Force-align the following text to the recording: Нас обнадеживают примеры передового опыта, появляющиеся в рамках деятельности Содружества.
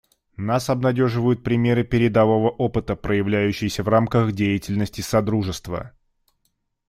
Нас 0.37 0.67
обнадеживают 0.71 1.43
примеры 1.43 1.83
передового 1.83 2.49
опыта, 2.49 2.95
появляющиеся 2.95 3.83
в 3.83 3.87
рамках 3.87 4.31
деятельности 4.31 5.01
Содружества. 5.01 5.91